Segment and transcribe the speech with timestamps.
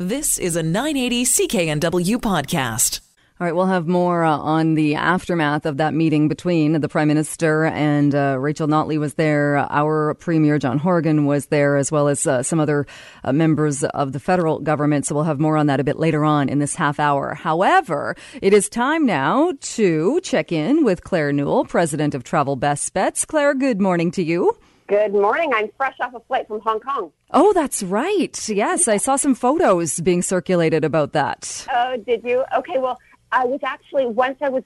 [0.00, 3.00] This is a 980 CKNW podcast.
[3.38, 7.08] All right, we'll have more uh, on the aftermath of that meeting between the Prime
[7.08, 9.58] Minister and uh, Rachel Notley was there.
[9.58, 12.86] Our Premier John Horgan was there, as well as uh, some other
[13.24, 15.04] uh, members of the federal government.
[15.04, 17.34] So we'll have more on that a bit later on in this half hour.
[17.34, 22.94] However, it is time now to check in with Claire Newell, President of Travel Best
[22.94, 23.26] Bets.
[23.26, 24.56] Claire, good morning to you.
[24.90, 25.52] Good morning.
[25.54, 27.12] I'm fresh off a flight from Hong Kong.
[27.30, 28.36] Oh, that's right.
[28.48, 31.64] Yes, I saw some photos being circulated about that.
[31.72, 32.44] Oh, did you?
[32.56, 32.98] Okay, well,
[33.30, 34.64] I was actually, once I was,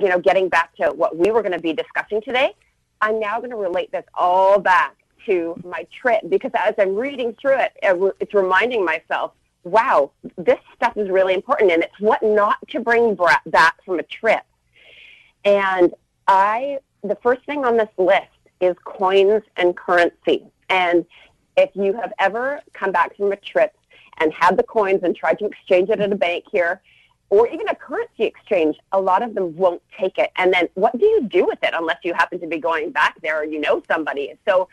[0.00, 2.54] you know, getting back to what we were going to be discussing today,
[3.00, 4.94] I'm now going to relate this all back
[5.26, 7.72] to my trip because as I'm reading through it,
[8.20, 9.32] it's reminding myself,
[9.64, 14.04] wow, this stuff is really important and it's what not to bring back from a
[14.04, 14.44] trip.
[15.44, 15.92] And
[16.28, 18.28] I, the first thing on this list
[18.64, 20.46] is coins and currency.
[20.68, 21.04] And
[21.56, 23.76] if you have ever come back from a trip
[24.18, 26.80] and had the coins and tried to exchange it at a bank here,
[27.30, 30.30] or even a currency exchange, a lot of them won't take it.
[30.36, 33.20] And then what do you do with it unless you happen to be going back
[33.22, 34.34] there or you know somebody?
[34.46, 34.68] So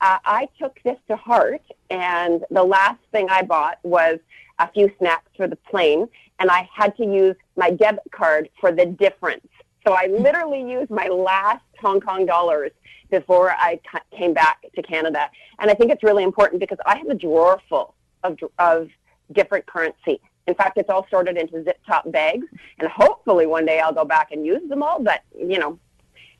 [0.00, 4.18] uh, I took this to heart, and the last thing I bought was
[4.58, 8.70] a few snacks for the plane, and I had to use my debit card for
[8.70, 9.46] the difference.
[9.86, 12.72] So I literally used my last Hong Kong dollars
[13.10, 13.80] before I
[14.16, 15.30] came back to Canada.
[15.58, 18.88] And I think it's really important because I have a drawer full of, of
[19.32, 20.20] different currency.
[20.46, 22.46] In fact, it's all sorted into zip top bags,
[22.78, 25.02] and hopefully one day I'll go back and use them all.
[25.02, 25.78] But you know,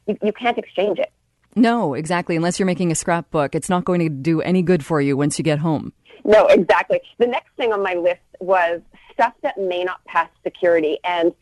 [0.07, 1.11] you, you can't exchange it.
[1.57, 2.37] No, exactly.
[2.37, 5.39] Unless you're making a scrapbook, it's not going to do any good for you once
[5.39, 5.93] you get home.
[6.25, 7.01] No, exactly.
[7.19, 8.81] The next thing on my list was
[9.13, 11.33] stuff that may not pass security, and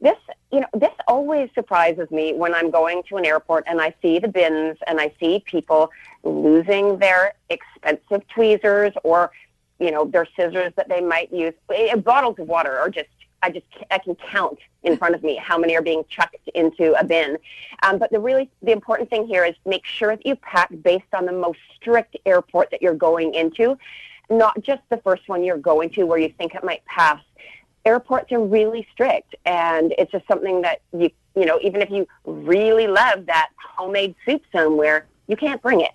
[0.00, 0.18] this,
[0.52, 4.18] you know, this always surprises me when I'm going to an airport and I see
[4.18, 5.90] the bins and I see people
[6.22, 9.30] losing their expensive tweezers or
[9.78, 11.54] you know, their scissors that they might use.
[11.98, 13.08] Bottles of water are just,
[13.42, 16.98] I just, I can count in front of me how many are being chucked into
[16.98, 17.36] a bin.
[17.82, 21.12] Um, but the really, the important thing here is make sure that you pack based
[21.12, 23.76] on the most strict airport that you're going into,
[24.30, 27.20] not just the first one you're going to where you think it might pass.
[27.84, 32.06] Airports are really strict, and it's just something that you, you know, even if you
[32.24, 35.92] really love that homemade soup somewhere, you can't bring it.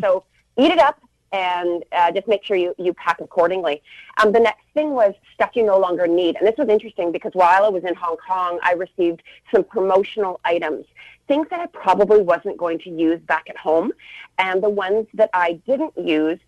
[0.00, 0.24] So
[0.56, 0.98] eat it up,
[1.32, 3.82] and uh, just make sure you, you pack accordingly.
[4.18, 6.36] Um, the next thing was stuff you no longer need.
[6.36, 9.22] And this was interesting because while I was in Hong Kong, I received
[9.52, 10.86] some promotional items,
[11.28, 13.92] things that I probably wasn't going to use back at home.
[14.38, 16.38] And the ones that I didn't use,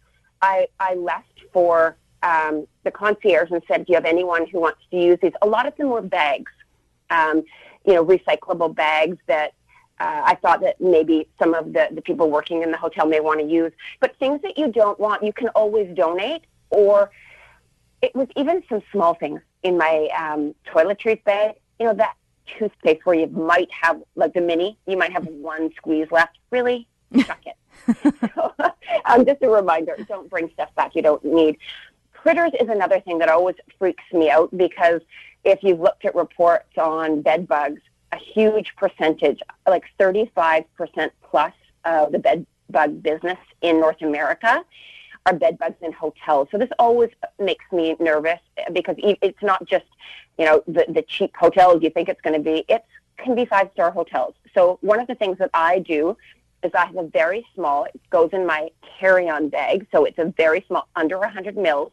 [0.40, 4.80] I, I left for um, the concierge and said, do you have anyone who wants
[4.90, 5.32] to use these?
[5.42, 6.52] A lot of them were bags,
[7.10, 7.44] um,
[7.84, 9.52] you know, recyclable bags that
[10.00, 13.20] uh, I thought that maybe some of the, the people working in the hotel may
[13.20, 13.72] want to use.
[14.00, 16.44] But things that you don't want, you can always donate.
[16.70, 17.10] Or
[18.02, 21.56] it was even some small things in my um, toiletries bag.
[21.80, 22.14] You know, that
[22.58, 26.38] toothpaste where you might have, like the mini, you might have one squeeze left.
[26.50, 26.86] Really?
[27.24, 27.56] Chuck it.
[28.34, 28.54] so,
[29.04, 31.58] um, just a reminder, don't bring stuff back you don't need.
[32.28, 35.00] Critters is another thing that always freaks me out because
[35.44, 37.80] if you've looked at reports on bed bugs,
[38.12, 40.66] a huge percentage, like 35%
[41.22, 41.54] plus
[41.86, 44.62] of the bed bug business in North America
[45.24, 46.48] are bed bugs in hotels.
[46.50, 47.08] So this always
[47.38, 48.40] makes me nervous
[48.74, 49.86] because it's not just,
[50.36, 52.62] you know, the, the cheap hotels you think it's going to be.
[52.68, 52.84] It
[53.16, 54.34] can be five star hotels.
[54.52, 56.14] So one of the things that I do
[56.62, 59.86] is I have a very small, it goes in my carry on bag.
[59.90, 61.90] So it's a very small, under 100 mils.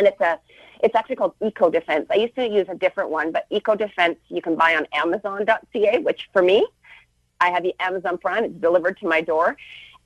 [0.00, 0.40] And it's a
[0.82, 2.06] it's actually called Eco Defense.
[2.10, 5.98] I used to use a different one, but Eco Defense you can buy on Amazon.ca,
[5.98, 6.66] which for me,
[7.38, 8.44] I have the Amazon Prime.
[8.44, 9.58] It's delivered to my door.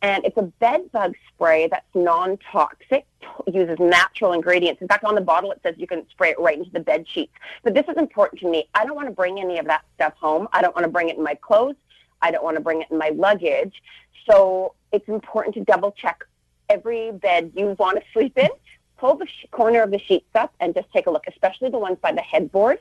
[0.03, 3.07] And it's a bed bug spray that's non-toxic,
[3.47, 4.83] uses natural ingredients.
[4.83, 7.07] In fact, on the bottle it says you can spray it right into the bed
[7.09, 7.33] sheets.
[7.63, 8.69] But this is important to me.
[8.75, 10.49] I don't want to bring any of that stuff home.
[10.53, 11.77] I don't want to bring it in my clothes.
[12.21, 13.81] I don't want to bring it in my luggage.
[14.29, 16.25] So it's important to double check
[16.69, 18.51] every bed you want to sleep in
[18.99, 21.79] pull the sh- corner of the sheets up and just take a look, especially the
[21.79, 22.79] ones by the headboard.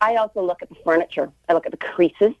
[0.00, 1.30] I also look at the furniture.
[1.48, 2.34] I look at the creases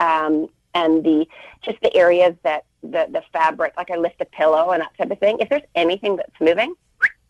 [0.00, 1.26] um, and the
[1.62, 5.10] just the areas that the the fabric, like I lift a pillow and that type
[5.10, 5.38] of thing.
[5.40, 6.74] If there's anything that's moving,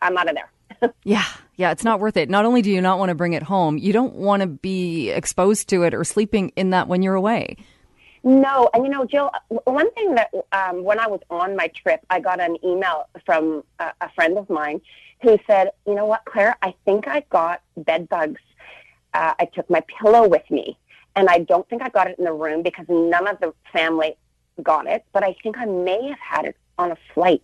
[0.01, 0.93] I'm out of there.
[1.03, 1.25] yeah,
[1.55, 2.29] yeah, it's not worth it.
[2.29, 5.09] Not only do you not want to bring it home, you don't want to be
[5.11, 7.57] exposed to it or sleeping in that when you're away.
[8.23, 9.31] No, and you know, Jill,
[9.65, 13.63] one thing that um, when I was on my trip, I got an email from
[13.79, 14.81] a, a friend of mine
[15.21, 16.55] who said, "You know what, Claire?
[16.61, 18.41] I think I got bed bugs.
[19.13, 20.77] Uh, I took my pillow with me,
[21.15, 24.17] and I don't think I got it in the room because none of the family
[24.61, 25.05] got it.
[25.13, 27.43] But I think I may have had it on a flight.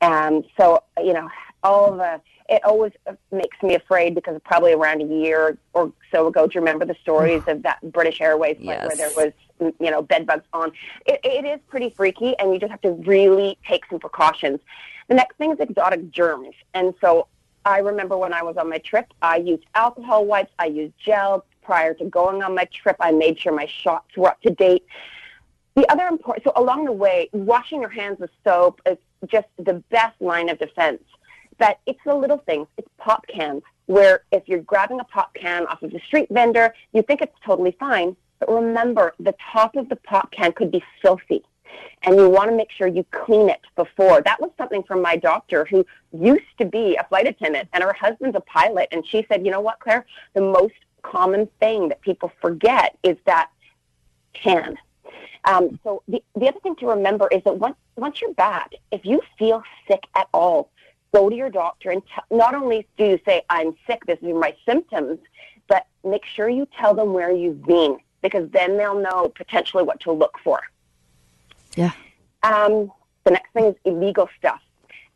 [0.00, 1.28] Um, so you know,
[1.62, 2.92] all the it always
[3.30, 6.96] makes me afraid because probably around a year or so ago, do you remember the
[7.00, 8.86] stories of that British Airways flight Yes.
[8.88, 10.72] where there was, you know, bed bugs on?
[11.06, 14.60] It, it is pretty freaky, and you just have to really take some precautions.
[15.08, 17.26] The next thing is exotic germs, and so
[17.64, 21.44] I remember when I was on my trip, I used alcohol wipes, I used gel
[21.62, 22.96] prior to going on my trip.
[23.00, 24.84] I made sure my shots were up to date.
[25.76, 29.74] The other important, so along the way, washing your hands with soap is just the
[29.90, 31.02] best line of defense.
[31.58, 32.66] But it's the little things.
[32.78, 36.74] It's pop cans, where if you're grabbing a pop can off of the street vendor,
[36.92, 38.16] you think it's totally fine.
[38.40, 41.44] But remember, the top of the pop can could be filthy.
[42.02, 44.22] And you want to make sure you clean it before.
[44.22, 47.92] That was something from my doctor who used to be a flight attendant and her
[47.92, 48.88] husband's a pilot.
[48.90, 50.04] And she said, you know what, Claire?
[50.34, 53.50] The most common thing that people forget is that
[54.32, 54.76] can.
[55.44, 59.04] Um, so the, the other thing to remember is that once, once you're back, if
[59.04, 60.70] you feel sick at all,
[61.14, 64.34] go to your doctor and t- not only do you say, I'm sick, this is
[64.34, 65.18] my symptoms,
[65.68, 70.00] but make sure you tell them where you've been because then they'll know potentially what
[70.00, 70.60] to look for.
[71.76, 71.92] Yeah.
[72.42, 72.90] Um,
[73.24, 74.60] the next thing is illegal stuff.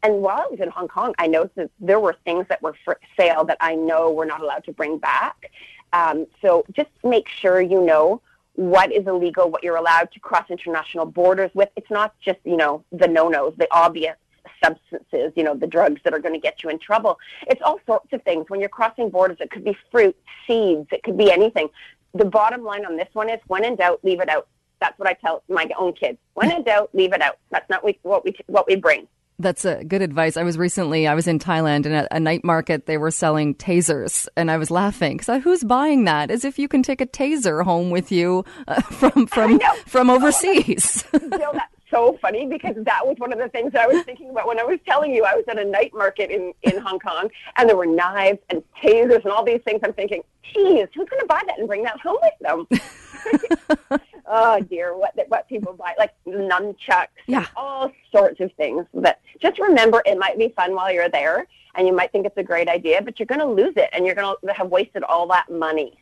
[0.03, 2.75] And while I was in Hong Kong, I noticed that there were things that were
[2.85, 5.51] for sale that I know we're not allowed to bring back.
[5.95, 8.21] Um, so just make sure you know
[8.55, 11.71] what is illegal, what you're allowed to cross international borders with.
[11.77, 14.17] It's not just, you know, the no-nos, the obvious
[14.63, 17.19] substances, you know, the drugs that are going to get you in trouble.
[17.47, 18.47] It's all sorts of things.
[18.49, 20.17] When you're crossing borders, it could be fruit,
[20.47, 21.69] seeds, it could be anything.
[22.15, 24.49] The bottom line on this one is when in doubt, leave it out.
[24.81, 26.19] That's what I tell my own kids.
[26.35, 27.39] When in doubt, leave it out.
[27.51, 29.09] That's not we, what we what we bring.
[29.39, 30.37] That's a good advice.
[30.37, 33.57] I was recently, I was in Thailand and at a night market, they were selling
[33.57, 36.31] tasers and I was laughing because who's buying that?
[36.31, 41.05] As if you can take a taser home with you uh, from, from, from overseas.
[41.13, 41.59] Bill,
[41.95, 44.65] so funny because that was one of the things I was thinking about when I
[44.65, 47.77] was telling you I was at a night market in, in Hong Kong and there
[47.77, 49.81] were knives and tasers and all these things.
[49.85, 54.01] I'm thinking, geez, who's going to buy that and bring that home with them?
[54.27, 57.47] oh dear, what what people buy like nunchucks, Yeah.
[57.57, 58.87] all sorts of things.
[58.93, 62.37] But just remember, it might be fun while you're there, and you might think it's
[62.37, 65.03] a great idea, but you're going to lose it, and you're going to have wasted
[65.05, 65.99] all that money.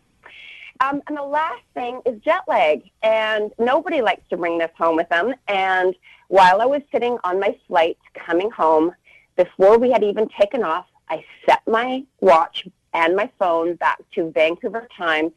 [0.82, 4.96] Um, and the last thing is jet lag, and nobody likes to bring this home
[4.96, 5.32] with them.
[5.46, 5.94] And
[6.26, 8.92] while I was sitting on my flight coming home,
[9.36, 14.32] before we had even taken off, I set my watch and my phone back to
[14.32, 15.32] Vancouver time,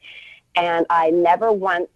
[0.55, 1.89] and I never once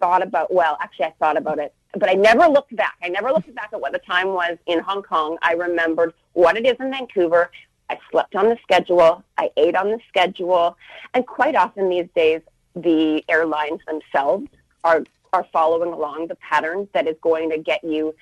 [0.00, 0.52] thought about.
[0.52, 2.94] Well, actually, I thought about it, but I never looked back.
[3.02, 5.36] I never looked back at what the time was in Hong Kong.
[5.42, 7.50] I remembered what it is in Vancouver.
[7.90, 9.22] I slept on the schedule.
[9.36, 10.78] I ate on the schedule,
[11.12, 12.40] and quite often these days,
[12.76, 14.46] the airlines themselves
[14.84, 18.14] are are following along the pattern that is going to get you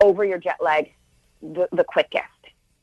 [0.00, 0.92] over your jet lag
[1.40, 2.24] the, the quickest.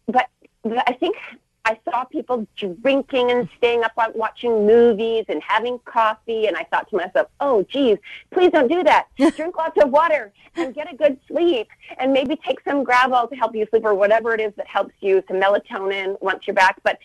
[0.08, 0.30] But
[0.66, 1.18] I think
[1.66, 6.64] I saw people drinking and staying up on watching movies and having coffee, and I
[6.64, 7.98] thought to myself, "Oh, geez,
[8.32, 9.08] please don't do that.
[9.36, 11.68] Drink lots of water and get a good sleep,
[11.98, 14.96] and maybe take some Gravol to help you sleep, or whatever it is that helps
[15.02, 16.98] you, some melatonin once you're back." But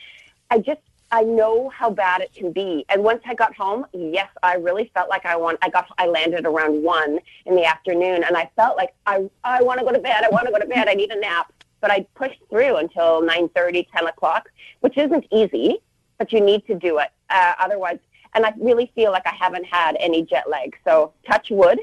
[0.50, 2.84] I just I know how bad it can be.
[2.88, 6.06] And once I got home, yes, I really felt like I want I got I
[6.06, 9.92] landed around 1 in the afternoon and I felt like I I want to go
[9.92, 10.24] to bed.
[10.24, 10.88] I want to go to bed.
[10.88, 11.52] I need a nap.
[11.80, 14.48] But I pushed through until 9:30, 10 o'clock,
[14.80, 15.78] which isn't easy,
[16.18, 17.11] but you need to do it.
[17.30, 17.99] Uh, otherwise,
[18.34, 20.76] and I really feel like I haven't had any jet lag.
[20.84, 21.78] So touch wood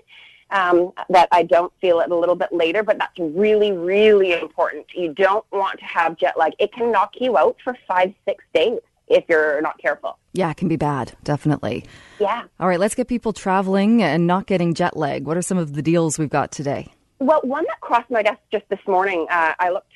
[0.49, 4.87] um, that I don't feel it a little bit later, but that's really, really important.
[4.93, 6.53] You don't want to have jet lag.
[6.59, 8.79] It can knock you out for five, six days
[9.11, 10.17] if you're not careful.
[10.33, 11.13] yeah, it can be bad.
[11.23, 11.85] Definitely.
[12.19, 12.43] Yeah.
[12.59, 12.79] All right.
[12.79, 15.25] Let's get people traveling and not getting jet lag.
[15.25, 16.87] What are some of the deals we've got today?
[17.19, 19.91] Well, one that crossed my desk just this morning, uh, I looked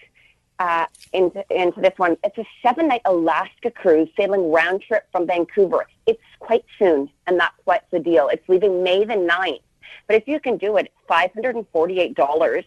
[0.60, 2.18] uh, into, into this one.
[2.24, 5.88] It's a seven night Alaska cruise sailing round trip from Vancouver.
[6.06, 8.30] It's quite soon, and that's what's the deal.
[8.30, 9.62] It's leaving May the 9th.
[10.08, 12.64] But if you can do it, it's $548,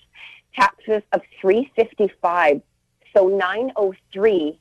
[0.57, 2.61] taxes of 355
[3.15, 4.59] So 903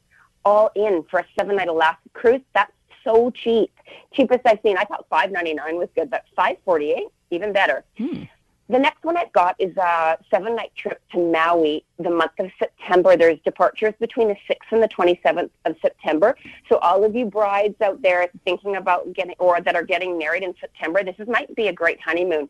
[0.47, 2.41] all in for a seven night Alaska cruise.
[2.53, 2.71] That's
[3.03, 3.71] so cheap.
[4.13, 4.77] Cheapest I've seen.
[4.77, 7.83] I thought 599 was good, but 548 even better.
[7.97, 8.23] Hmm.
[8.69, 12.51] The next one I've got is a seven night trip to Maui the month of
[12.59, 13.15] September.
[13.15, 16.35] There's departures between the 6th and the 27th of September.
[16.67, 20.43] So all of you brides out there thinking about getting or that are getting married
[20.43, 22.49] in September, this is, might be a great honeymoon.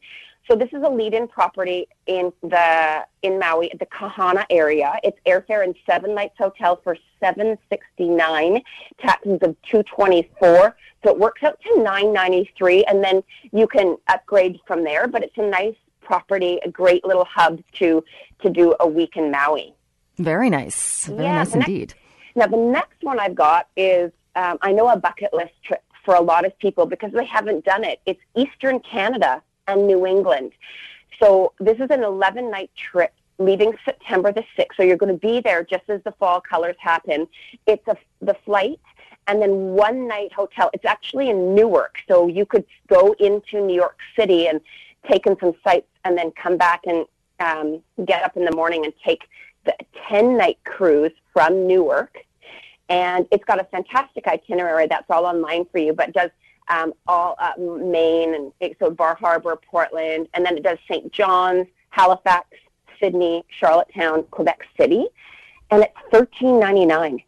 [0.50, 4.98] So this is a lead-in property in the in Maui, at the Kahana area.
[5.04, 8.62] It's airfare and seven nights hotel for 769,
[9.00, 10.76] taxes of 224.
[11.04, 15.38] So it works out to 993 and then you can upgrade from there, but it's
[15.38, 15.76] a nice
[16.12, 18.04] property, a great little hub to
[18.42, 19.74] to do a week in Maui.
[20.18, 21.06] Very nice.
[21.08, 21.94] Very Yeah, nice the next- indeed.
[22.36, 26.14] Now, the next one I've got is um, I know a bucket list trip for
[26.16, 28.00] a lot of people because they haven't done it.
[28.06, 30.52] It's Eastern Canada and New England.
[31.20, 34.76] So this is an 11 night trip leaving September the 6th.
[34.78, 37.28] So you're going to be there just as the fall colors happen.
[37.66, 38.80] It's a, the flight
[39.28, 39.52] and then
[39.88, 40.70] one night hotel.
[40.74, 41.96] It's actually in Newark.
[42.08, 44.62] So you could go into New York City and
[45.10, 47.06] take in some sites and then come back and
[47.40, 49.24] um, get up in the morning and take
[49.66, 49.76] the
[50.10, 52.18] 10 night cruise from Newark.
[52.90, 56.32] And it's got a fantastic itinerary that's all online for you, but does
[56.70, 61.12] um, all uh, Maine and so Bar Harbor, Portland, and then it does St.
[61.12, 62.48] John's, Halifax,
[63.00, 65.06] Sydney, Charlottetown, Quebec City,
[65.72, 67.22] and it's thirteen ninety nine.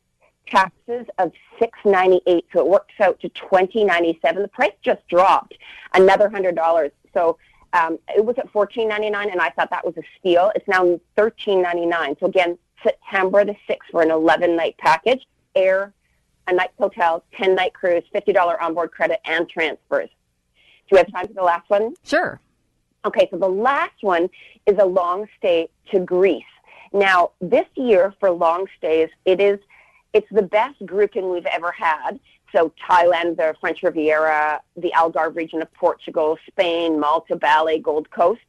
[0.47, 4.41] Taxes of six ninety eight, so it works out to twenty ninety seven.
[4.41, 5.55] The price just dropped
[5.93, 6.91] another hundred dollars.
[7.13, 7.37] So
[7.73, 10.51] um, it was at fourteen ninety nine, and I thought that was a steal.
[10.55, 12.15] It's now thirteen ninety nine.
[12.19, 15.93] So again, September the sixth for an eleven night package, air,
[16.47, 20.09] a night hotel, ten night cruise, fifty dollar onboard credit, and transfers.
[20.89, 21.93] Do we have time for the last one?
[22.03, 22.39] Sure.
[23.05, 24.29] Okay, so the last one
[24.65, 26.43] is a long stay to Greece.
[26.91, 29.59] Now, this year for long stays, it is
[30.13, 32.19] it's the best grouping we've ever had.
[32.51, 38.41] So Thailand, the French Riviera, the Algarve region of Portugal, Spain, Malta, Bali, Gold Coast.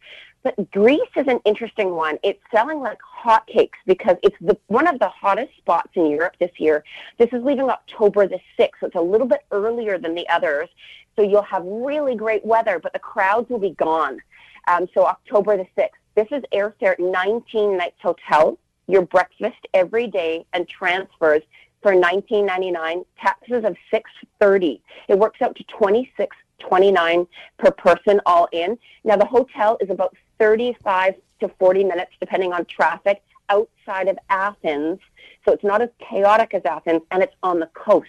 [0.42, 2.18] But Greece is an interesting one.
[2.22, 6.52] It's selling like hotcakes because it's the, one of the hottest spots in Europe this
[6.58, 6.82] year.
[7.18, 10.68] This is leaving October the 6th, so it's a little bit earlier than the others.
[11.16, 14.18] So you'll have really great weather, but the crowds will be gone.
[14.66, 15.90] Um, so October the 6th.
[16.14, 21.42] This is airfare 19 nights hotel, your breakfast every day, and transfers
[21.82, 23.04] for 19.99.
[23.20, 24.80] Taxes of 6.30.
[25.08, 27.26] It works out to 26.29
[27.58, 28.78] per person all in.
[29.04, 34.98] Now the hotel is about 35 to 40 minutes, depending on traffic, outside of Athens.
[35.44, 38.08] So it's not as chaotic as Athens, and it's on the coast.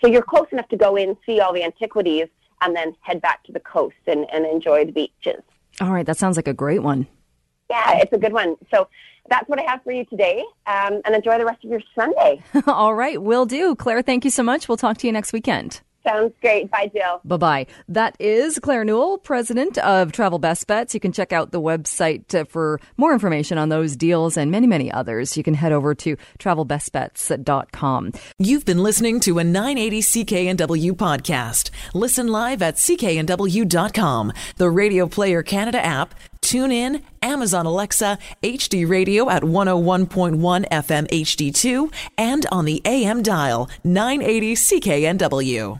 [0.00, 2.28] So you're close enough to go in, see all the antiquities,
[2.60, 5.42] and then head back to the coast and, and enjoy the beaches.
[5.80, 6.06] All right.
[6.06, 7.06] That sounds like a great one.
[7.70, 8.56] Yeah, it's a good one.
[8.72, 8.88] So
[9.28, 10.44] that's what I have for you today.
[10.66, 12.42] Um, and enjoy the rest of your Sunday.
[12.66, 13.20] All right.
[13.20, 13.74] Will do.
[13.74, 14.68] Claire, thank you so much.
[14.68, 15.80] We'll talk to you next weekend.
[16.06, 16.70] Sounds great.
[16.70, 17.20] Bye, Jill.
[17.24, 17.66] Bye bye.
[17.88, 20.94] That is Claire Newell, president of Travel Best Bets.
[20.94, 24.66] You can check out the website uh, for more information on those deals and many,
[24.66, 25.36] many others.
[25.36, 28.12] You can head over to travelbestbets.com.
[28.38, 31.70] You've been listening to a 980 CKNW podcast.
[31.92, 39.28] Listen live at cknw.com, the Radio Player Canada app, tune in, Amazon Alexa, HD Radio
[39.28, 45.76] at 101.1 FM HD2, and on the AM dial 980 CKNW.